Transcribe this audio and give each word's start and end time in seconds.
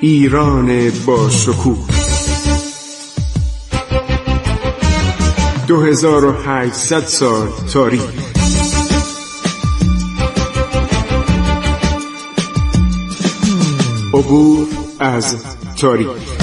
ایران 0.00 0.90
با 1.06 1.30
شکوه 1.30 1.86
2800 5.66 7.00
سال 7.00 7.48
تاریخ. 7.72 8.02
عبور 14.14 14.66
از 15.00 15.36
تاریخ. 15.76 16.37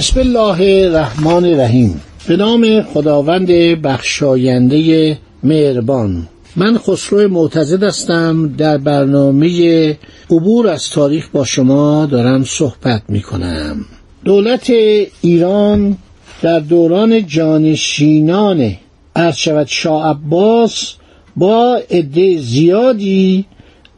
بسم 0.00 0.20
الله 0.20 0.86
الرحمن 0.86 1.44
الرحیم. 1.44 2.00
به 2.28 2.36
نام 2.36 2.82
خداوند 2.82 3.46
بخشاینده 3.82 5.18
مهربان. 5.42 6.28
من 6.56 6.78
خسرو 6.78 7.28
معتزد 7.28 7.82
هستم. 7.82 8.54
در 8.58 8.78
برنامه 8.78 9.98
عبور 10.30 10.68
از 10.68 10.90
تاریخ 10.90 11.28
با 11.32 11.44
شما 11.44 12.06
دارم 12.06 12.44
صحبت 12.44 13.02
می 13.08 13.20
کنم 13.20 13.84
دولت 14.24 14.72
ایران 15.20 15.96
در 16.42 16.60
دوران 16.60 17.26
جانشینان 17.26 18.76
ارشد 19.16 19.66
شاه 19.66 20.10
عباس 20.10 20.94
با 21.36 21.80
عده 21.90 22.38
زیادی 22.38 23.44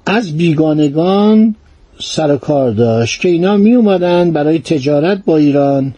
از 0.06 0.36
بیگانگان 0.36 1.54
سر 2.04 2.36
کار 2.36 2.70
داشت 2.70 3.20
که 3.20 3.28
اینا 3.28 3.56
می 3.56 3.74
اومدن 3.74 4.30
برای 4.30 4.58
تجارت 4.58 5.22
با 5.24 5.36
ایران 5.36 5.94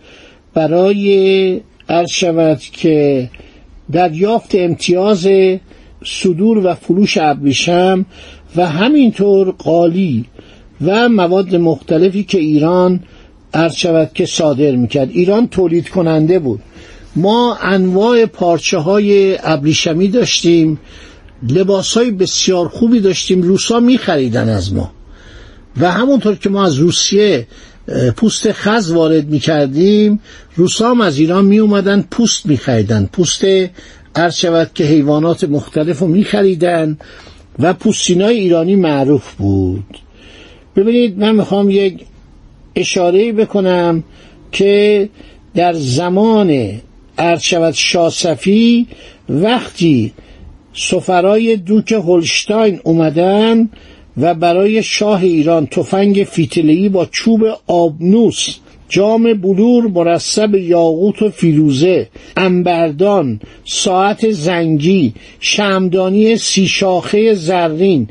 برای 0.55 1.61
عرض 1.89 2.11
شود 2.11 2.59
که 2.59 3.31
دریافت 3.93 4.55
امتیاز 4.55 5.29
صدور 6.05 6.67
و 6.67 6.75
فروش 6.75 7.19
ابریشم 7.21 8.07
و 8.57 8.67
همینطور 8.67 9.51
قالی 9.51 10.25
و 10.87 11.09
مواد 11.09 11.57
مختلفی 11.57 12.25
که 12.25 12.39
ایران 12.39 13.01
عرض 13.55 13.75
شود 13.75 14.11
که 14.15 14.27
صادر 14.27 14.77
می‌کرد. 14.77 15.11
ایران 15.11 15.49
تولید 15.49 15.89
کننده 15.89 16.39
بود. 16.39 16.61
ما 17.17 17.59
انواع 17.63 18.27
پارچه 18.27 18.79
های 18.79 19.39
ابریشمی 19.43 20.09
داشتیم 20.09 20.79
لباس 21.49 21.97
های 21.97 22.11
بسیار 22.11 22.69
خوبی 22.69 23.01
داشتیم. 23.01 23.43
روسا 23.43 23.81
میخریدن 23.81 24.49
از 24.49 24.75
ما. 24.75 24.91
و 25.81 25.91
همونطور 25.93 26.35
که 26.35 26.49
ما 26.49 26.65
از 26.65 26.75
روسیه 26.75 27.47
پوست 28.17 28.53
خز 28.53 28.93
وارد 28.93 29.29
می 29.29 29.39
کردیم 29.39 30.21
روسا 30.57 30.91
هم 30.91 31.01
از 31.01 31.19
ایران 31.19 31.45
می 31.45 31.59
اومدن 31.59 32.05
پوست 32.11 32.47
می 32.47 32.57
خریدن 32.57 33.09
پوست 33.13 33.45
عرض 34.15 34.37
شود 34.37 34.71
که 34.75 34.85
حیوانات 34.85 35.45
مختلف 35.45 35.99
رو 35.99 36.07
می 36.07 36.25
خریدن 36.25 36.99
و 37.59 37.73
پوستینای 37.73 38.37
ایرانی 38.37 38.77
معروف 38.77 39.35
بود. 39.35 39.99
ببینید 40.77 41.19
من 41.19 41.35
می‌خوام 41.35 41.71
یک 41.71 42.05
اشاره 42.77 43.33
بکنم 43.33 44.05
که 44.53 45.09
در 45.55 45.73
زمان 45.73 46.81
عرض 47.19 47.41
شود 47.41 47.75
شاسفی 47.75 48.87
وقتی 49.29 50.13
سفرای 50.75 51.57
دوک 51.57 51.93
هولشتاین 51.93 52.81
اومدن 52.85 53.69
و 54.17 54.35
برای 54.35 54.83
شاه 54.83 55.23
ایران 55.23 55.67
تفنگ 55.67 56.27
فیتلهی 56.31 56.89
با 56.89 57.07
چوب 57.07 57.45
آبنوس 57.67 58.57
جام 58.89 59.35
بلور 59.35 59.87
مرصب 59.87 60.55
یاقوت 60.55 61.23
و 61.23 61.31
فیروزه 61.31 62.09
انبردان 62.37 63.41
ساعت 63.65 64.31
زنگی 64.31 65.15
شمدانی 65.41 66.37
سی 66.37 66.67
شاخه 66.67 67.35
زرین 67.35 68.09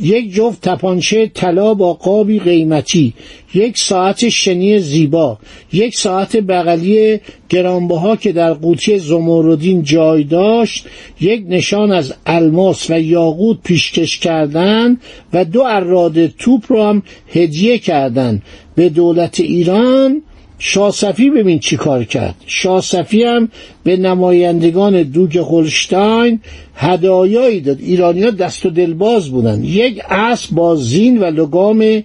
یک 0.00 0.34
جفت 0.34 0.68
تپانچه 0.68 1.26
طلا 1.26 1.74
با 1.74 1.94
قابی 1.94 2.38
قیمتی 2.38 3.14
یک 3.54 3.78
ساعت 3.78 4.28
شنی 4.28 4.78
زیبا 4.78 5.38
یک 5.72 5.96
ساعت 5.96 6.36
بغلی 6.36 7.20
گرانبها 7.48 8.16
که 8.16 8.32
در 8.32 8.52
قوطی 8.52 8.98
زمردین 8.98 9.82
جای 9.82 10.24
داشت 10.24 10.86
یک 11.20 11.44
نشان 11.48 11.92
از 11.92 12.14
الماس 12.26 12.90
و 12.90 13.00
یاقوت 13.00 13.58
پیشکش 13.64 14.18
کردن 14.18 14.96
و 15.32 15.44
دو 15.44 15.62
اراده 15.62 16.32
توپ 16.38 16.64
رو 16.68 16.82
هم 16.82 17.02
هدیه 17.28 17.78
کردن. 17.78 18.42
به 18.74 18.88
دولت 18.88 19.40
ایران 19.40 20.22
شاسفی 20.58 21.30
ببین 21.30 21.58
چی 21.58 21.76
کار 21.76 22.04
کرد. 22.04 22.34
شاسفی 22.46 23.22
هم 23.22 23.48
به 23.84 23.96
نمایندگان 23.96 25.02
دوک 25.02 25.36
هولشتاین 25.36 26.40
هدایایی 26.74 27.60
داد. 27.60 27.80
ایرانیا 27.80 28.30
دست 28.30 28.66
و 28.66 28.70
دلباز 28.70 29.28
بودن. 29.28 29.64
یک 29.64 30.02
اسب 30.10 30.50
با 30.50 30.76
زین 30.76 31.18
و 31.18 31.24
لگام 31.24 32.02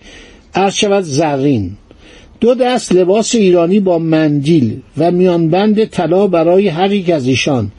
عرض 0.56 0.86
زرین. 1.02 1.78
دو 2.44 2.56
دست 2.56 2.92
لباس 2.92 3.36
ایرانی 3.36 3.80
با 3.80 4.00
مندیل 4.00 4.82
و 4.98 5.12
میانبند 5.12 5.86
طلا 5.86 6.28
برای 6.28 6.68
هر 6.68 6.92
یک 6.92 7.10
از 7.10 7.28
ایشان. 7.28 7.72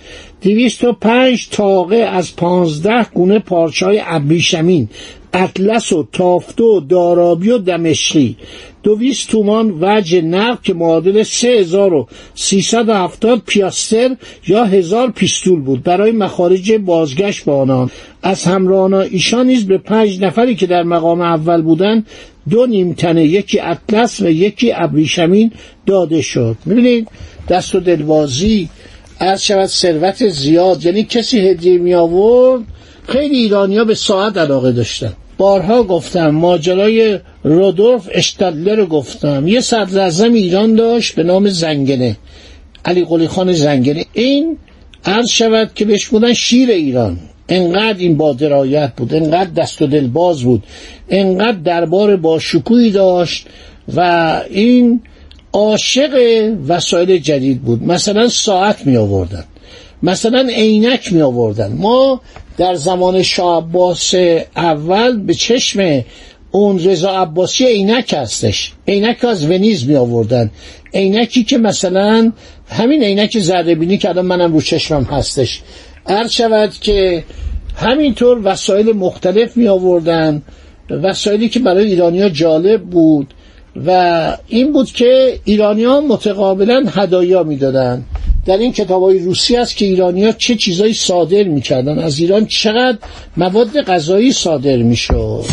دویست 0.43 0.85
و 0.85 0.93
پنج 0.93 1.49
تاقه 1.49 1.97
از 1.97 2.37
پانزده 2.37 3.07
گونه 3.15 3.39
پارچای 3.39 4.03
ابریشمین 4.05 4.89
اطلس 5.33 5.93
و 5.93 6.09
تافته 6.13 6.65
و 6.65 6.81
دارابی 6.81 7.51
و 7.51 7.59
دمشقی. 7.59 8.37
دویست 8.83 9.31
تومان 9.31 9.79
وجه 9.81 10.21
نقد 10.21 10.63
که 10.63 10.75
معادل 10.75 11.23
سه 11.23 11.49
هزار 11.49 11.95
و 11.95 12.09
سیصد 12.35 12.89
و 12.89 12.93
هفتاد 12.93 13.43
پیاستر 13.47 14.17
یا 14.49 14.65
هزار 14.65 15.11
پیستول 15.11 15.61
بود 15.61 15.83
برای 15.83 16.13
مخارج 16.13 16.73
بازگشت 16.73 17.45
با 17.45 17.57
آنان. 17.57 17.91
از 18.23 18.45
همراهان 18.45 18.95
ایشان 18.95 19.47
نیز 19.47 19.67
به 19.67 19.79
پنج 19.79 20.21
نفری 20.21 20.55
که 20.55 20.67
در 20.67 20.83
مقام 20.83 21.21
اول 21.21 21.63
بودند 21.63 22.07
دو 22.51 22.67
نیمتنه 22.67 23.25
یکی 23.25 23.61
اطلس 23.61 24.21
و 24.21 24.29
یکی 24.29 24.73
ابریشمین 24.73 25.53
داده 25.87 26.23
شد. 26.23 26.57
می‌بینید؟ 26.65 27.09
دست 27.49 27.75
و 27.75 27.81
دلوازی 27.81 28.69
از 29.19 29.45
شود 29.45 29.67
ثروت 29.67 30.29
زیاد. 30.29 30.85
یعنی 30.85 31.05
کسی 31.05 31.39
هدیه 31.39 31.79
می 31.79 31.95
آورد 31.95 32.63
خیلی 33.09 33.37
ایرانیا 33.37 33.85
به 33.85 33.95
ساعت 33.95 34.37
علاقه 34.37 34.73
داشتن. 34.73 35.13
بارها 35.39 35.83
گفتم 35.83 36.31
ماجرای 36.31 37.19
رودولف 37.45 38.09
اشتادلر 38.13 38.75
رو 38.75 38.87
گفتم. 38.87 39.49
یه 39.49 39.61
صدر 39.61 40.29
ایران 40.29 40.75
داشت 40.75 41.15
به 41.15 41.23
نام 41.23 41.49
زنگنه 41.49 42.17
علی 42.85 43.05
قلی 43.05 43.29
خان 43.29 43.53
زنگنه. 43.53 44.05
این 44.13 44.59
عرض 45.05 45.29
شود 45.29 45.71
که 45.75 45.85
بهش 45.85 46.09
بودن 46.09 46.33
شیر 46.33 46.71
ایران. 46.71 47.19
انقدر 47.49 47.99
این 47.99 48.17
با 48.17 48.33
درایت 48.33 48.93
بود 48.97 49.15
انقدر 49.15 49.51
دست 49.51 49.83
و 49.83 49.87
دل 49.87 50.07
باز 50.07 50.43
بود 50.43 50.63
انقدر 51.09 51.59
دربار 51.59 52.17
با 52.17 52.39
شکوهی 52.39 52.91
داشت 52.91 53.47
و 53.95 54.41
این 54.51 55.01
عاشق 55.53 56.11
وسایل 56.69 57.19
جدید 57.19 57.63
بود. 57.63 57.83
مثلا 57.83 58.29
ساعت 58.29 58.87
می 58.87 58.97
آوردن 58.97 59.45
مثلا 60.03 60.49
عینک 60.49 61.13
می 61.13 61.23
آوردن. 61.23 61.73
ما 61.73 62.21
در 62.57 62.75
زمان 62.75 63.23
شاه 63.23 63.63
عباس 63.63 64.15
اول 64.57 65.17
به 65.17 65.35
چشم 65.35 66.05
اون 66.51 66.79
رضا 66.79 67.11
عباسی 67.11 67.67
عینک 67.67 68.15
هستش. 68.19 68.73
عینک 68.89 69.25
از 69.25 69.51
ونیز 69.51 69.89
می 69.89 69.97
آوردن. 69.97 70.51
عینکی 70.95 71.45
که 71.45 71.59
مثلا 71.59 72.33
همین 72.69 73.03
عینک 73.05 73.39
زربینی 73.39 73.99
که 73.99 74.09
الان 74.09 74.27
منم 74.27 74.53
رو 74.53 74.61
چشمم 74.61 75.05
هستش. 75.05 75.61
عرض 76.07 76.31
شود 76.31 76.73
که 76.81 77.25
همینطور 77.77 78.41
وسایل 78.45 78.93
مختلف 78.93 79.57
می 79.57 79.69
آوردن 79.69 80.43
وسایلی 80.91 81.49
که 81.49 81.61
برای 81.61 81.87
ایرانیا 81.87 82.29
جالب 82.29 82.83
بود 82.83 83.35
و 83.87 84.37
این 84.49 84.73
بود 84.73 84.87
که 84.93 85.41
ایرانیا 85.45 86.01
متقابلا 86.01 86.85
هدایا 86.91 87.43
می‌دادن 87.43 88.05
در 88.47 88.57
این 88.57 88.73
کتاب 88.73 89.03
های 89.03 89.19
روسی 89.19 89.57
است 89.57 89.77
که 89.77 89.85
ایرانیا 89.85 90.33
چه 90.33 90.55
چیزایی 90.55 90.95
صادر 90.95 91.43
می‌کردن 91.43 91.99
از 91.99 92.19
ایران 92.19 92.47
چقدر 92.47 92.99
مواد 93.37 93.81
غذایی 93.81 94.33
صادر 94.33 94.77
می‌شد 94.77 95.45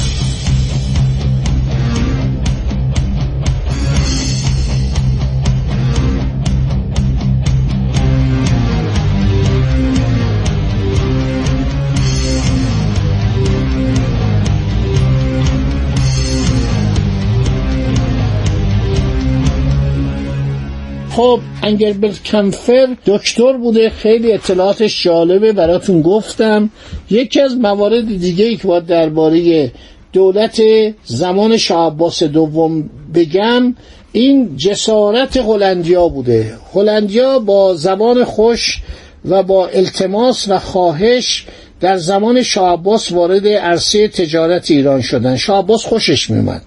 خب 21.22 21.40
انگربرت 21.64 22.24
کمفر 22.24 22.96
دکتر 23.06 23.54
بوده. 23.58 23.90
خیلی 23.90 24.34
اطلاعاتش 24.34 25.04
جالبه 25.04 25.54
براتون 25.54 26.02
گفتم. 26.02 26.70
یکی 27.10 27.42
از 27.42 27.58
موارد 27.58 28.08
دیگه 28.20 28.46
ای 28.46 28.56
که 28.58 28.68
باید 28.68 28.86
درباره 28.86 29.72
دولت 30.14 30.62
زمان 31.06 31.58
شاه 31.58 31.98
دوم 32.24 32.90
بگم 33.14 33.76
این 34.12 34.58
جسارت 34.58 35.38
هلندیا 35.38 36.08
بوده. 36.08 36.54
هلندیا 36.74 37.40
با 37.40 37.76
زبان 37.76 38.24
خوش 38.24 38.82
و 39.26 39.44
با 39.44 39.68
التماس 39.68 40.50
و 40.50 40.60
خواهش 40.60 41.46
در 41.80 41.98
زمان 41.98 42.44
شاه 42.44 42.84
وارد 43.12 43.48
عرصه 43.48 44.08
تجارت 44.08 44.72
ایران 44.72 45.02
شدن. 45.02 45.36
شاه 45.36 45.66
خوشش 45.86 46.30
میومد 46.30 46.62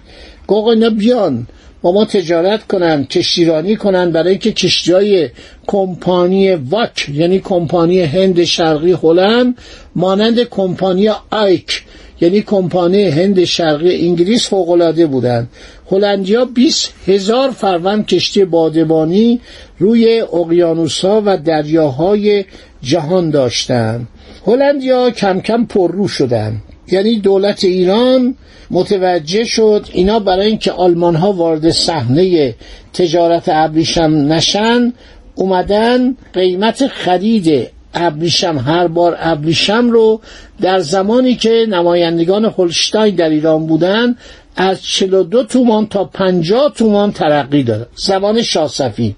گفت 0.47 0.69
اینا 0.69 0.91
بیان. 0.91 1.47
با 1.85 1.93
ما 1.93 2.05
تجارت 2.05 2.67
کنن 2.67 3.05
کشتیرانی 3.05 3.77
کنن 3.77 4.11
برای 4.11 4.31
اینکه 4.31 4.53
کشتیهای 4.53 5.29
کمپانی 5.67 6.55
واک 6.55 7.09
یعنی 7.09 7.39
کمپانی 7.41 8.01
هند 8.01 8.45
شرقی 8.45 8.93
هلند 8.93 9.59
مانند 9.97 10.41
کمپانی 10.43 11.09
آیک 11.31 11.83
یعنی 12.21 12.41
کمپانی 12.43 13.05
هند 13.05 13.45
شرقی 13.45 14.07
انگلیس 14.07 14.49
فوقالعاده 14.49 15.07
بودند. 15.07 15.49
هلندیا 15.91 16.45
20 16.45 16.95
هزار 17.07 17.51
فروند 17.51 18.07
کشتی 18.07 18.45
بادبانی 18.45 19.41
روی 19.79 20.21
اقیانوسها 20.21 21.23
و 21.27 21.37
دریاهای 21.37 22.45
جهان 22.83 23.31
داشتند. 23.31 24.09
هلندیا 24.47 25.11
کم 25.11 25.41
کم 25.41 25.65
پررو 25.65 26.09
شدند. 26.09 26.63
یعنی 26.89 27.19
دولت 27.19 27.65
ایران 27.65 28.35
متوجه 28.71 29.45
شد 29.45 29.87
اینا 29.93 30.19
برای 30.19 30.47
اینکه 30.47 30.73
آلمان 30.73 31.15
ها 31.17 31.33
وارد 31.33 31.71
صحنه 31.71 32.55
تجارت 32.93 33.45
ابریشم 33.49 34.33
نشن 34.33 34.93
اومدن 35.35 36.17
قیمت 36.33 36.87
خرید 36.87 37.69
ابریشم 37.95 38.59
هر 38.59 38.87
بار 38.87 39.17
ابریشم 39.21 39.91
رو 39.91 40.21
در 40.61 40.81
زمانی 40.81 41.35
که 41.35 41.67
نمایندگان 41.69 42.45
هولشتاین 42.45 43.15
در 43.15 43.29
ایران 43.29 43.67
بودن 43.67 44.17
از 44.57 44.83
42 44.83 45.43
تومان 45.43 45.87
تا 45.87 46.05
50 46.05 46.73
تومان 46.77 47.13
ترقی 47.13 47.63
داد. 47.63 47.89
زمان 47.97 48.43
شاسفی 48.43 49.17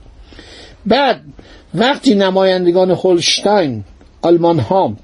بعد 0.87 1.21
وقتی 1.75 2.15
نمایندگان 2.15 2.91
هولشتاین 2.91 3.85
آلمان 4.23 4.59
ها 4.59 4.97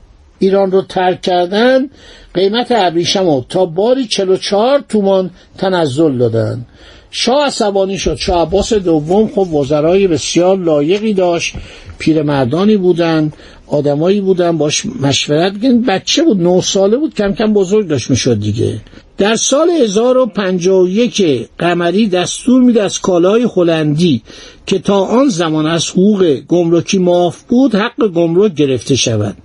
ایران 0.43 0.73
رو 0.73 0.83
ترک 0.83 1.21
کردن 1.21 1.91
قیمت 2.35 2.73
ابریشم 2.73 3.27
رو 3.27 3.45
تا 3.49 3.67
باری 3.67 4.07
44 4.07 4.85
تومان 4.89 5.31
تنزل 5.59 6.19
دادن. 6.19 6.67
شاه 7.11 7.47
عصبانی 7.47 7.99
شد. 7.99 8.15
شاه 8.15 8.43
عباس 8.43 8.73
دوم 8.73 9.29
خب 9.29 9.55
وزرای 9.55 10.07
بسیار 10.07 10.59
لایقی 10.59 11.15
داشت. 11.15 11.55
پیرمردانی 11.99 12.77
بودن 12.77 13.33
آدمایی 13.67 14.21
بودن 14.21 14.59
باش 14.59 14.87
مشورت 14.87 15.53
بچه 15.89 16.23
بود 16.23 16.43
نه 16.43 16.61
ساله 16.61 16.97
بود 16.97 17.15
کم 17.15 17.33
کم 17.33 17.53
بزرگ 17.53 17.89
داشت 17.89 18.11
می‌شد 18.11 18.41
دیگه. 18.41 18.81
در 19.19 19.37
سال 19.37 19.71
1051 19.71 21.49
قمری 21.59 22.09
دستور 22.09 22.63
میده 22.63 22.83
از 22.83 23.01
کالای 23.01 23.49
هلندی 23.57 24.23
که 24.67 24.79
تا 24.79 25.01
آن 25.05 25.29
زمان 25.29 25.67
از 25.67 25.91
حقوق 25.91 26.41
گمرکی 26.49 26.99
معاف 26.99 27.43
بود 27.43 27.75
حق 27.75 28.09
گمرک 28.09 28.55
گرفته 28.55 28.97
شود. 28.97 29.37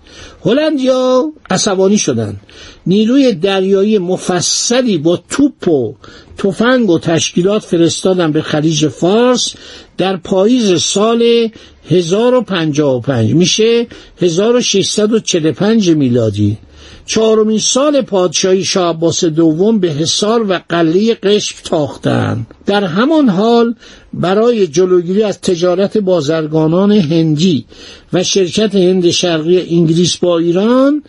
هلندیا 0.46 1.32
عصبانی 1.50 1.98
شدند. 1.98 2.42
نیروی 2.88 3.34
دریایی 3.34 3.98
مفصلی 3.98 4.98
با 4.98 5.20
توپ 5.30 5.68
و 5.68 5.96
تفنگ 6.38 6.90
و 6.90 7.00
تشکیلات 7.00 7.64
فرستادن 7.64 8.32
به 8.32 8.42
خلیج 8.42 8.88
فارس 8.88 9.56
در 9.98 10.18
پاییز 10.18 10.82
سال 10.82 11.50
1055 11.90 13.34
میشه 13.34 13.88
1645 14.22 15.90
میلادی. 15.90 16.58
چهارمین 17.08 17.60
سال 17.60 18.02
پادشاهی 18.02 18.64
شاه 18.64 18.90
عباس 18.90 19.26
دوم 19.26 19.80
به 19.80 19.92
حصار 19.92 20.46
و 20.52 20.60
قله 20.70 21.14
قشم 21.14 21.56
تاختند. 21.64 22.48
در 22.66 22.84
همان 22.84 23.30
حال 23.30 23.76
برای 24.14 24.68
جلوگیری 24.68 25.24
از 25.24 25.42
تجارت 25.42 25.98
بازرگانان 25.98 26.92
هندی 26.92 27.66
و 28.14 28.24
شرکت 28.24 28.76
هند 28.76 29.10
شرقی 29.10 29.78
انگلیس 29.78 30.18
با 30.18 30.38
ایران 30.38 31.04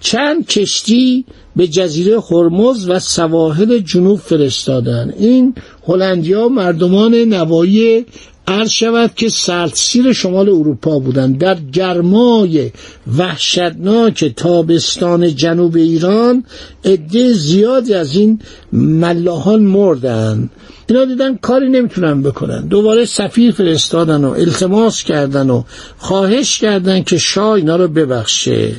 چند 0.00 0.46
کشتی 0.46 1.24
به 1.56 1.68
جزیره 1.68 2.20
هرمز 2.20 2.88
و 2.88 2.98
سواحل 2.98 3.78
جنوب 3.78 4.18
فرستادند. 4.18 5.14
این 5.18 5.54
هلندیا 5.88 6.48
مردمان 6.48 7.14
نوایی 7.14 8.06
عرض 8.48 8.70
شود 8.70 9.14
که 9.14 9.28
سردسیر 9.28 10.12
شمال 10.12 10.48
اروپا 10.48 10.98
بودند. 10.98 11.38
در 11.38 11.56
گرمای 11.72 12.70
وحشتناک 13.18 14.24
تابستان 14.24 15.34
جنوب 15.34 15.76
ایران 15.76 16.44
عده 16.84 17.32
زیادی 17.32 17.94
از 17.94 18.16
این 18.16 18.40
ملاحان 18.72 19.62
مردن 19.62 20.50
اینا 20.88 21.04
دیدن 21.04 21.36
کاری 21.36 21.68
نمی‌تونن 21.68 22.22
بکنن. 22.22 22.66
دوباره 22.66 23.04
سفیر 23.04 23.52
فرستادن 23.52 24.24
و 24.24 24.30
التماس 24.30 25.02
کردن 25.02 25.50
و 25.50 25.62
خواهش 25.98 26.58
کردن 26.58 27.02
که 27.02 27.18
شاه 27.18 27.50
اینا 27.50 27.76
رو 27.76 27.88
ببخشه. 27.88 28.72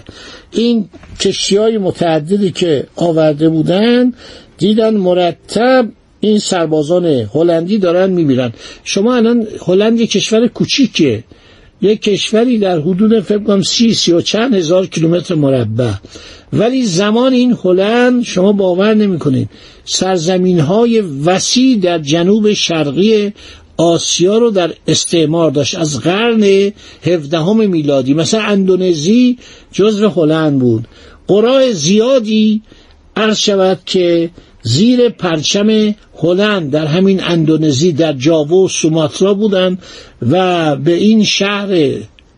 این 0.51 0.89
کشتی 1.19 1.57
های 1.57 1.77
متعددی 1.77 2.51
که 2.51 2.87
آورده 2.95 3.49
بودن 3.49 4.13
دیدن 4.57 4.97
مرتب 4.97 5.89
این 6.19 6.39
سربازان 6.39 7.05
هلندی 7.05 7.77
دارن 7.77 8.09
میمیرن. 8.09 8.53
شما 8.83 9.15
الان 9.15 9.47
هلند 9.67 9.99
یک 9.99 10.11
کشور 10.11 10.47
کوچیکه. 10.47 11.23
یک 11.81 12.01
کشوری 12.01 12.57
در 12.57 12.79
حدود 12.79 13.19
فکر 13.19 13.43
کنم 13.43 13.61
سی 13.61 13.93
سی 13.93 14.11
و 14.11 14.21
چند 14.21 14.53
هزار 14.53 14.85
کیلومتر 14.85 15.35
مربع. 15.35 15.91
ولی 16.53 16.85
زمان 16.85 17.33
این 17.33 17.57
هلند 17.63 18.23
شما 18.23 18.51
باور 18.51 18.93
نمی‌کنید. 18.93 19.49
سرزمین 19.85 20.59
های 20.59 21.01
وسیع 21.01 21.79
در 21.79 21.99
جنوب 21.99 22.53
شرقی 22.53 23.33
آسیا 23.77 24.37
رو 24.37 24.51
در 24.51 24.73
استعمار 24.87 25.51
داشت. 25.51 25.75
از 25.75 25.99
قرن 25.99 26.71
هفدهم 27.03 27.69
میلادی. 27.69 28.13
مثلا 28.13 28.41
اندونزی 28.41 29.37
جزو 29.71 30.09
هلند 30.09 30.59
بود. 30.59 30.87
قرای 31.27 31.73
زیادی 31.73 32.61
عرض 33.15 33.39
شود 33.39 33.79
که 33.85 34.29
زیر 34.61 35.09
پرچم 35.09 35.95
هلند 36.19 36.71
در 36.71 36.85
همین 36.85 37.23
اندونزی 37.23 37.91
در 37.91 38.13
جاوا 38.13 38.55
و 38.55 38.67
سوماترا 38.67 39.33
بودن 39.33 39.77
و 40.29 40.75
به 40.75 40.93
این 40.93 41.23
شهر 41.23 41.89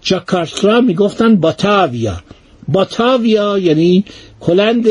جاکارتا 0.01 0.81
می‌گفتن 0.81 1.35
باتاویا. 1.35 2.17
باتاویا 2.67 3.57
یعنی 3.57 4.05
هلند 4.41 4.87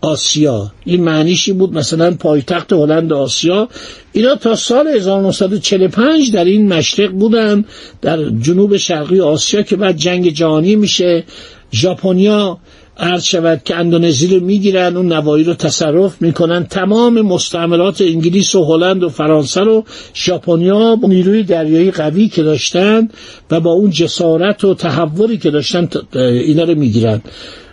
آسیا. 0.00 0.72
این 0.84 1.04
معنیشی 1.04 1.52
بود 1.52 1.72
مثلا 1.72 2.10
پایتخت 2.10 2.72
هلند 2.72 3.12
آسیا. 3.12 3.68
اینا 4.12 4.34
تا 4.34 4.54
سال 4.54 4.88
1945 4.88 6.32
در 6.32 6.44
این 6.44 6.72
مشرق 6.72 7.10
بودن 7.10 7.64
در 8.02 8.30
جنوب 8.30 8.76
شرقی 8.76 9.20
آسیا 9.20 9.62
که 9.62 9.76
بعد 9.76 9.96
جنگ 9.96 10.28
جهانی 10.28 10.76
میشه. 10.76 11.24
ژاپنیا 11.72 12.58
عرض 12.98 13.24
شود 13.24 13.60
که 13.64 13.76
اندونزی 13.76 14.26
رو 14.26 14.40
می‌گیرن 14.40 14.96
اون 14.96 15.12
نوایی 15.12 15.44
رو 15.44 15.54
تصرف 15.54 16.22
می‌کنن. 16.22 16.64
تمام 16.64 17.20
مستعملات 17.20 18.00
انگلیس 18.00 18.54
و 18.54 18.64
هلند 18.64 19.02
و 19.02 19.08
فرانسه 19.08 19.60
رو 19.60 19.84
ژاپنیا 20.14 20.98
نیروی 21.08 21.42
دریایی 21.42 21.90
قوی 21.90 22.28
که 22.28 22.42
داشتن 22.42 23.08
و 23.50 23.60
با 23.60 23.72
اون 23.72 23.90
جسارت 23.90 24.64
و 24.64 24.74
تحوری 24.74 25.38
که 25.38 25.50
داشتن 25.50 25.88
اینا 26.14 26.64
رو 26.64 26.74
می‌گیرن. 26.74 27.22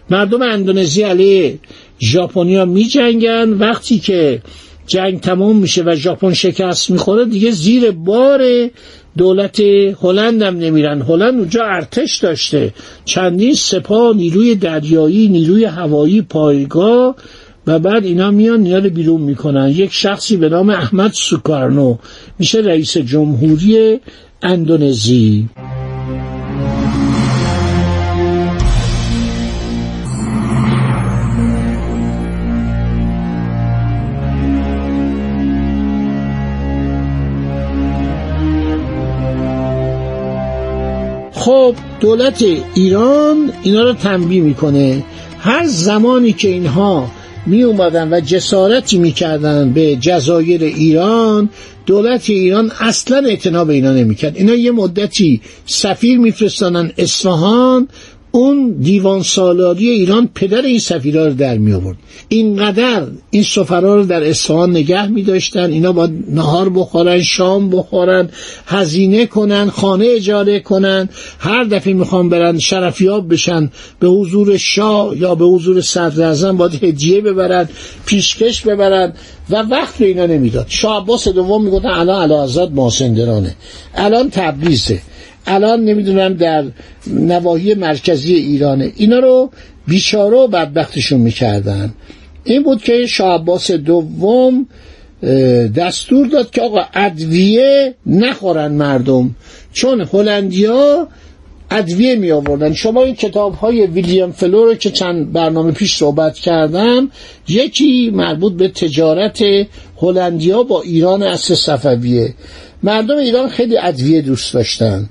مردم 0.10 0.42
اندونزی 0.42 1.02
علیه 1.02 1.60
ژاپنیا 2.02 2.66
میجنگن. 2.66 3.50
وقتی 3.50 4.00
که 4.00 4.42
جنگ 4.88 5.20
تمام 5.20 5.56
میشه 5.56 5.84
و 5.84 5.96
ژاپن 5.96 6.34
شکست 6.34 6.92
می‌خوره 6.92 7.26
دیگه 7.26 7.52
زیر 7.52 7.92
بار 7.92 8.70
دولت 9.18 9.60
هلند 10.02 10.42
هم 10.42 10.58
نمیرن. 10.58 11.02
هلند 11.02 11.40
اونجا 11.40 11.64
ارتش 11.66 12.18
داشته. 12.18 12.74
چندین 13.06 13.54
سپاه 13.54 14.16
نیروی 14.16 14.56
دریایی 14.56 15.28
نیروی 15.28 15.66
هوایی 15.66 16.22
پایگاه 16.22 17.16
و 17.68 17.80
بعد 17.80 18.06
اینا 18.06 18.32
میان 18.32 18.60
نیال 18.60 18.90
بیرون 18.90 19.22
می‌کنن. 19.22 19.70
یک 19.70 19.94
شخصی 19.94 20.38
به 20.38 20.50
نام 20.50 20.70
احمد 20.70 21.12
سوکارنو. 21.14 21.98
میشه 22.40 22.60
رئیس 22.60 22.98
جمهوری 22.98 24.00
اندونزی. 24.42 25.50
خب 41.42 41.76
دولت 42.00 42.46
ایران 42.74 43.52
اینا 43.64 43.84
رو 43.84 43.94
تنبیه 43.94 44.42
می‌کنه. 44.42 45.04
هر 45.40 45.66
زمانی 45.66 46.34
که 46.34 46.48
اینها 46.48 47.12
می 47.46 47.64
اومدن 47.64 48.14
و 48.14 48.20
جسارتی 48.20 48.98
می‌کردن 48.98 49.74
به 49.74 49.96
جزایر 49.96 50.64
ایران 50.64 51.50
دولت 51.86 52.30
ایران 52.30 52.72
اصلا 52.80 53.18
اعتنا 53.28 53.66
به 53.66 53.74
اینا 53.74 53.94
نمی‌کرد. 53.94 54.38
اینا 54.38 54.54
یه 54.54 54.72
مدتی 54.72 55.42
سفیر 55.66 56.20
میفرستانن 56.20 56.92
اصفهان 56.98 57.88
اون 58.32 58.72
دیوان 58.72 59.24
سالاری 59.24 59.90
ایران 59.90 60.30
پدر 60.36 60.62
این 60.62 60.80
سفیرها 60.80 61.28
رو 61.28 61.34
در 61.34 61.58
می 61.58 61.74
آورد. 61.74 61.98
اینقدر 62.28 63.08
این 63.32 63.44
سفرا 63.44 63.96
رو 63.96 64.06
در 64.06 64.24
اصفهان 64.24 64.70
نگه 64.70 65.08
می 65.08 65.24
داشتن. 65.24 65.72
اینا 65.72 65.92
با 65.92 66.10
نهار 66.30 66.70
بخورن 66.70 67.22
شام 67.22 67.70
بخورن 67.70 68.30
هزینه 68.66 69.26
کنن 69.26 69.70
خانه 69.70 70.06
اجاره 70.10 70.60
کنن. 70.60 71.10
هر 71.40 71.64
دفعه 71.64 71.94
می‌خوان 71.94 72.30
برن 72.30 72.60
شرفیاب 72.60 73.34
بشن 73.34 73.72
به 74.00 74.08
حضور 74.08 74.58
شاه 74.58 75.18
یا 75.18 75.36
به 75.36 75.46
حضور 75.46 75.82
صدر 75.82 76.24
اعظم 76.24 76.58
باید 76.58 76.84
هدیه 76.84 77.22
ببرن 77.22 77.70
پیشکش 78.06 78.62
ببرن 78.62 79.14
و 79.50 79.56
وقت 79.56 79.98
به 79.98 80.06
اینا 80.06 80.26
نمی‌داد. 80.26 80.66
شاه 80.70 81.04
عباس 81.04 81.28
دوم 81.28 81.64
می‌گفتن 81.64 81.90
الان 81.90 82.32
علی 82.32 82.44
حضرت 82.44 82.70
ماسندرانه 82.72 83.56
الان 83.96 84.30
تبریزه 84.30 85.02
الان 85.46 85.86
نمی‌دونم 85.86 86.34
در 86.34 86.64
نواحی 87.08 87.74
مرکزی 87.74 88.34
ایرانه 88.34 88.92
اینا 88.96 89.20
رو 89.20 89.50
بیچاره 89.88 90.38
و 90.38 90.48
بدبختشون 90.48 91.20
می‌کردن. 91.20 91.94
این 92.44 92.64
بود 92.64 92.84
که 92.84 93.06
شاه 93.08 93.42
عباس 93.42 93.72
دوم 93.72 94.68
دستور 95.76 96.28
داد 96.28 96.52
که 96.52 96.62
آقا 96.62 96.82
ادویه 96.94 97.96
نخورن 98.06 98.72
مردم. 98.72 99.36
چون 99.74 100.02
هلندیا 100.14 101.08
ادویه 101.72 102.16
می 102.16 102.32
آوردن 102.32 102.74
شما 102.74 103.04
این 103.04 103.16
کتاب 103.16 103.54
های 103.54 103.88
ویلیام 103.88 104.32
فلو 104.32 104.66
رو 104.66 104.74
که 104.74 104.90
چند 104.90 105.34
برنامه 105.34 105.72
پیش 105.72 105.96
صحبت 105.96 106.34
کردم 106.36 107.12
یکی 107.48 108.10
مربوط 108.10 108.54
به 108.54 108.68
تجارت 108.68 109.44
هلندیا 109.98 110.64
با 110.64 110.82
ایران 110.82 111.24
اصل 111.24 111.56
صفویه. 111.56 112.34
مردم 112.84 113.18
ایران 113.18 113.50
خیلی 113.50 113.78
ادویه 113.78 114.22
دوست 114.22 114.54
داشتن. 114.54 115.10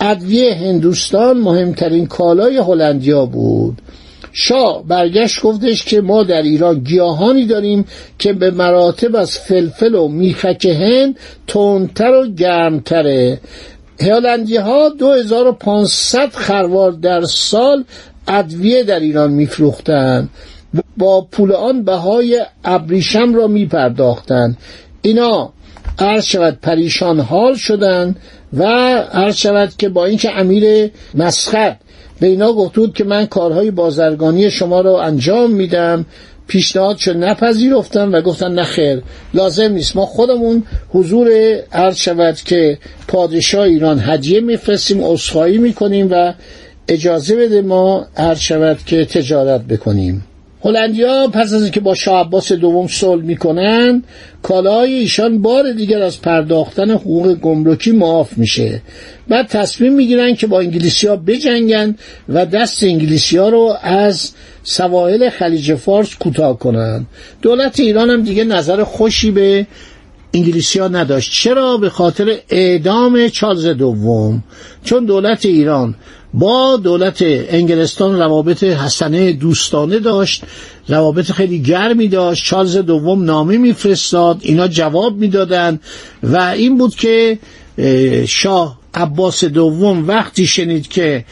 ادویه 0.00 0.54
هندوستان 0.54 1.40
مهمترین 1.40 2.06
کالای 2.06 2.56
هلندیا 2.56 3.26
بود. 3.26 3.78
شاه 4.32 4.84
برگشت 4.88 5.42
گفتش 5.42 5.84
که 5.84 6.00
ما 6.00 6.22
در 6.22 6.42
ایران 6.42 6.78
گیاهانی 6.78 7.46
داریم 7.46 7.84
که 8.18 8.32
به 8.32 8.50
مراتب 8.50 9.16
از 9.16 9.38
فلفل 9.38 9.94
و 9.94 10.08
میخک 10.08 10.66
هند 10.66 11.18
تندتر 11.46 12.10
و 12.10 12.26
گرمتره. 12.26 13.40
هلندی 14.00 14.56
ها 14.56 14.88
2500 14.88 16.28
خروار 16.32 16.92
در 16.92 17.20
سال 17.24 17.84
ادویه 18.28 18.84
در 18.84 19.00
ایران 19.00 19.32
میفروختند. 19.32 20.28
با 20.96 21.20
پول 21.20 21.52
آن 21.52 21.84
بهای 21.84 22.44
ابریشم 22.64 23.34
را 23.34 23.46
میپرداختند. 23.46 24.56
اینا 25.02 25.52
عرض 25.98 26.24
شود 26.24 26.58
پریشان 26.62 27.20
حال 27.20 27.54
شدن 27.54 28.16
و 28.52 28.64
عرض 29.12 29.36
شود 29.36 29.72
که 29.78 29.88
با 29.88 30.04
اینکه 30.04 30.30
امیر 30.38 30.90
مسخط 31.14 31.76
به 32.20 32.26
اینا 32.26 32.52
گفت 32.52 32.74
بود 32.74 32.94
که 32.94 33.04
من 33.04 33.26
کارهای 33.26 33.70
بازرگانی 33.70 34.50
شما 34.50 34.80
رو 34.80 34.92
انجام 34.92 35.50
میدم 35.50 36.06
پیشنهاد 36.46 36.96
شد 36.96 37.16
نپذیرفتن 37.16 38.08
و 38.08 38.20
گفتن 38.20 38.52
نه 38.54 38.64
خیر 38.64 39.02
لازم 39.34 39.72
نیست. 39.72 39.96
ما 39.96 40.06
خودمون 40.06 40.62
حضور 40.88 41.30
عرض 41.72 41.96
شود 41.96 42.36
که 42.36 42.78
پادشاه 43.08 43.62
ایران 43.62 44.00
هدیه 44.00 44.40
میفرستیم 44.40 45.04
اصخایی 45.04 45.58
می‌کنیم 45.58 46.08
و 46.10 46.34
اجازه 46.88 47.36
بده 47.36 47.62
ما 47.62 48.06
عرض 48.16 48.38
شود 48.38 48.78
که 48.86 49.04
تجارت 49.04 49.60
بکنیم. 49.60 50.24
هلندیا 50.64 51.28
پس 51.32 51.52
از 51.52 51.62
اینکه 51.62 51.80
با 51.80 51.94
شاه 51.94 52.20
عباس 52.20 52.52
دوم 52.52 52.88
صلح 52.88 53.22
می‌کنن 53.22 54.02
کالای 54.42 54.94
ایشان 54.94 55.42
بار 55.42 55.72
دیگر 55.72 56.02
از 56.02 56.20
پرداختن 56.20 56.90
حقوق 56.90 57.34
گمرکی 57.34 57.92
معاف 57.92 58.38
میشه. 58.38 58.82
بعد 59.28 59.46
تصمیم 59.46 59.92
می‌گیرن 59.92 60.34
که 60.34 60.46
با 60.46 60.60
انگلیسی 60.60 61.06
ها 61.06 61.16
بجنگن 61.16 61.96
و 62.28 62.46
دست 62.46 62.82
انگلیسی 62.82 63.36
رو 63.36 63.76
از 63.82 64.32
سواحل 64.62 65.30
خلیج 65.30 65.74
فارس 65.74 66.14
کوتاه 66.14 66.58
کنن. 66.58 67.06
دولت 67.42 67.80
ایران 67.80 68.10
هم 68.10 68.22
دیگه 68.22 68.44
نظر 68.44 68.84
خوشی 68.84 69.30
به 69.30 69.66
انگلیسی 70.34 70.78
ها 70.78 70.88
نداشت. 70.88 71.32
چرا؟ 71.32 71.76
به 71.76 71.90
خاطر 71.90 72.36
اعدام 72.48 73.28
چارلز 73.28 73.66
دوم. 73.66 74.42
چون 74.84 75.04
دولت 75.04 75.46
ایران 75.46 75.94
با 76.34 76.76
دولت 76.76 77.22
انگلستان 77.26 78.18
روابط 78.18 78.64
حسنه 78.64 79.32
دوستانه 79.32 79.98
داشت 79.98 80.44
روابط 80.88 81.32
خیلی 81.32 81.62
گرمی 81.62 82.08
داشت 82.08 82.44
چارلز 82.44 82.76
دوم 82.76 83.24
نامه 83.24 83.58
میفرستاد 83.58 84.38
اینا 84.40 84.68
جواب 84.68 85.16
می‌دادند 85.16 85.80
و 86.22 86.36
این 86.36 86.78
بود 86.78 86.94
که 86.94 87.38
شاه 88.26 88.78
عباس 88.94 89.44
دوم 89.44 90.08
وقتی 90.08 90.46
شنید 90.46 90.88
که 90.88 91.24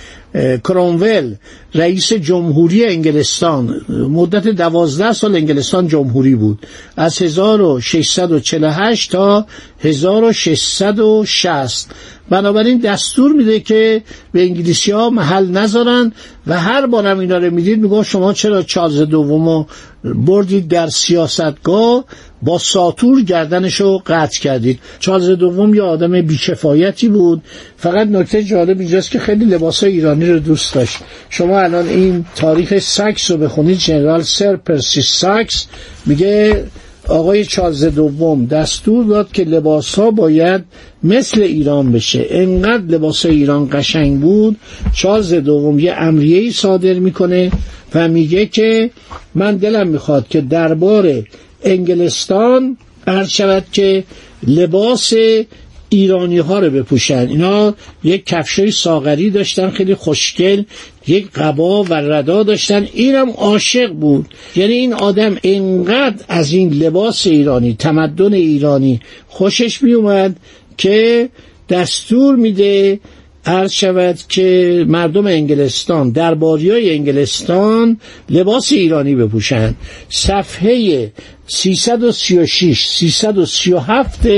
کرونول 0.65 1.35
رئیس 1.75 2.13
جمهوری 2.13 2.85
انگلستان 2.85 3.81
مدت 3.89 4.49
دوازده 4.49 5.13
سال 5.13 5.37
انگلستان 5.37 5.89
جمهوری 5.89 6.35
بود 6.35 6.67
از 6.97 7.23
1648 7.23 9.13
تا 9.13 9.47
1660 9.81 11.91
بنابراین 12.31 12.79
دستور 12.79 13.33
میده 13.33 13.61
که 13.61 14.03
به 14.33 14.43
انگلیسی 14.43 14.93
ها 14.93 15.11
محل 15.11 15.51
نذارن 15.51 16.13
و 16.47 16.61
هر 16.61 16.87
بارم 16.87 17.19
اینا 17.19 17.39
رو 17.39 17.51
می‌دید 17.51 17.81
میگو 17.81 18.03
شما 18.05 18.33
چرا 18.33 18.63
چارلز 18.63 19.01
دوم 19.01 19.67
بردید 20.05 20.69
در 20.69 20.87
سیاستگاه 20.87 22.05
با 22.43 22.59
ساتور 22.59 23.23
گردنشو 23.23 23.99
قطع 24.07 24.41
کردید؟ 24.41 24.81
چارلز 25.01 25.31
دوم 25.31 25.75
یه 25.75 25.83
آدم 25.83 26.23
بیکفایتی 26.23 27.09
بود. 27.09 27.43
فقط 27.77 28.07
نکته 28.07 28.45
جالب 28.45 28.81
اینجاست 28.81 29.11
که 29.11 29.19
خیلی 29.19 29.45
لباس 29.45 29.85
ایرانی 29.85 30.27
رو 30.27 30.39
دوست 30.39 30.75
داشت. 30.75 30.99
شما 31.31 31.61
الان 31.61 31.89
این 31.89 32.25
تاریخ 32.37 32.79
سایکس 32.79 33.31
رو 33.31 33.37
بخونید 33.37 33.79
جنرال 33.79 34.23
سر 34.23 34.57
پرسی 34.57 35.03
سایکس 35.03 35.67
میگه 36.07 36.65
آقای 37.11 37.45
چارلز 37.45 37.85
دوم 37.85 38.47
دستور 38.47 39.05
داد 39.05 39.33
که 39.33 39.45
لباس 39.45 39.95
ها 39.95 40.11
باید 40.11 40.65
مثل 41.03 41.43
ایران 41.43 41.93
بشه. 41.93 42.27
انقدر 42.31 42.85
لباس 42.85 43.27
ایران 43.27 43.69
قشنگ 43.73 44.21
بود. 44.21 44.57
چارلز 44.95 45.35
دوم 45.35 45.79
یه 45.79 45.93
امریه 45.93 46.53
صادر 46.53 46.95
می‌کنه 46.95 47.51
و 47.95 48.09
میگه 48.09 48.47
که 48.47 48.91
من 49.35 49.57
دلم 49.57 49.89
می‌خواد 49.89 50.29
که 50.29 50.41
دربار 50.41 51.23
انگلستان 51.65 52.77
عرض 53.07 53.29
شود 53.29 53.65
که 53.73 54.05
لباس 54.47 55.13
ایرانی 55.91 56.39
ها 56.39 56.59
رو 56.59 56.71
بپوشن. 56.71 57.29
اینا 57.29 57.75
یک 58.05 58.27
کفشای 58.27 58.71
ساغری 58.71 59.31
داشتن 59.31 59.71
خیلی 59.71 59.95
خوشگل. 59.95 60.63
یک 61.07 61.31
قبا 61.31 61.83
و 61.83 61.95
ردا 61.95 62.43
داشتن. 62.43 62.89
اینم 62.93 63.31
عاشق 63.31 63.93
بود. 63.93 64.27
یعنی 64.57 64.73
این 64.73 64.93
آدم 64.93 65.37
انقدر 65.45 66.25
از 66.29 66.53
این 66.53 66.73
لباس 66.73 67.27
ایرانی 67.27 67.75
تمدن 67.75 68.35
ایرانی 68.35 69.01
خوشش 69.29 69.83
می 69.83 69.93
اومد 69.93 70.37
که 70.77 71.29
دستور 71.69 72.37
میده 72.37 73.01
عرض 73.47 73.73
شود 73.73 74.19
که 74.29 74.85
مردم 74.89 75.27
انگلستان 75.27 76.11
درباری 76.11 76.71
های 76.71 76.95
انگلستان 76.95 78.01
لباس 78.31 78.73
ایرانی 78.73 79.15
بپوشند 79.15 79.77
صفحه 80.09 81.13
336 81.51 82.87
337 82.87 84.29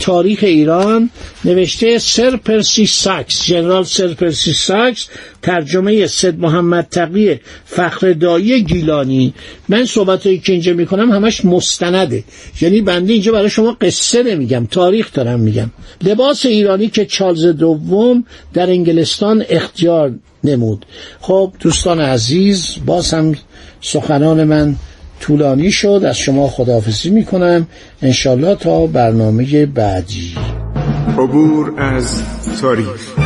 تاریخ 0.00 0.38
ایران 0.42 1.10
نوشته 1.44 1.98
سر 1.98 2.36
پرسی 2.36 2.86
ساکس 2.86 3.46
جنرال 3.46 3.84
سر 3.84 4.14
پرسی 4.14 4.52
ساکس 4.52 5.08
ترجمه 5.42 6.06
سید 6.06 6.38
محمد 6.38 6.86
تقی 6.90 7.40
فخردایی 7.64 8.62
گیلانی. 8.62 9.34
من 9.68 9.84
صحبت 9.84 10.26
هایی 10.26 10.38
که 10.38 10.52
اینجا 10.52 10.72
می‌کنم 10.72 11.12
همش 11.12 11.44
مستنده. 11.44 12.24
یعنی 12.60 12.80
بنده 12.80 13.12
اینجا 13.12 13.32
برای 13.32 13.50
شما 13.50 13.76
قصه 13.80 14.22
نمیگم 14.22 14.66
تاریخ 14.70 15.12
دارم 15.12 15.40
میگم. 15.40 15.70
لباس 16.02 16.46
ایرانی 16.46 16.88
که 16.88 17.04
چارلز 17.04 17.46
دوم 17.46 18.24
در 18.54 18.70
انگلستان 18.70 19.44
اختیار 19.48 20.12
نمود. 20.44 20.86
خب 21.20 21.52
دوستان 21.60 22.00
عزیز 22.00 22.76
باز 22.86 23.14
هم 23.14 23.34
سخنان 23.80 24.44
من 24.44 24.76
طولانی 25.20 25.70
شد. 25.70 26.02
از 26.08 26.18
شما 26.18 26.48
خداحافظی 26.48 27.10
می‌کنم. 27.10 27.66
انشالله 28.02 28.54
تا 28.54 28.86
برنامه 28.86 29.66
بعدی. 29.66 30.34
عبور 31.18 31.72
از 31.80 32.22
تاریخ. 32.60 33.25